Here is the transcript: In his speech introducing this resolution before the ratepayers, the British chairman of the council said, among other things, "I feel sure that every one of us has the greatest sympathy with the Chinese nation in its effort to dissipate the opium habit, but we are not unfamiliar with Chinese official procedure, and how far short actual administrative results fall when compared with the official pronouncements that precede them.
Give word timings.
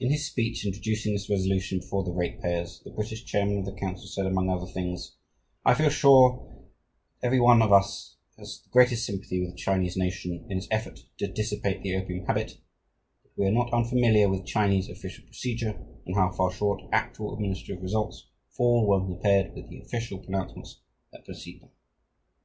In 0.00 0.10
his 0.10 0.26
speech 0.26 0.66
introducing 0.66 1.12
this 1.12 1.30
resolution 1.30 1.78
before 1.78 2.02
the 2.02 2.10
ratepayers, 2.10 2.80
the 2.84 2.90
British 2.90 3.24
chairman 3.24 3.58
of 3.60 3.64
the 3.64 3.70
council 3.72 4.08
said, 4.08 4.26
among 4.26 4.50
other 4.50 4.66
things, 4.66 5.14
"I 5.64 5.74
feel 5.74 5.88
sure 5.88 6.44
that 7.20 7.26
every 7.28 7.38
one 7.38 7.62
of 7.62 7.70
us 7.70 8.16
has 8.38 8.60
the 8.64 8.70
greatest 8.70 9.06
sympathy 9.06 9.40
with 9.40 9.50
the 9.52 9.56
Chinese 9.56 9.96
nation 9.96 10.44
in 10.50 10.58
its 10.58 10.66
effort 10.72 11.04
to 11.18 11.28
dissipate 11.32 11.84
the 11.84 11.94
opium 11.94 12.26
habit, 12.26 12.58
but 13.22 13.30
we 13.38 13.46
are 13.46 13.52
not 13.52 13.72
unfamiliar 13.72 14.28
with 14.28 14.44
Chinese 14.44 14.88
official 14.88 15.24
procedure, 15.24 15.80
and 16.04 16.16
how 16.16 16.32
far 16.32 16.50
short 16.50 16.82
actual 16.90 17.32
administrative 17.32 17.80
results 17.80 18.26
fall 18.48 18.84
when 18.84 19.06
compared 19.06 19.54
with 19.54 19.68
the 19.70 19.78
official 19.80 20.18
pronouncements 20.18 20.80
that 21.12 21.24
precede 21.24 21.62
them. 21.62 21.70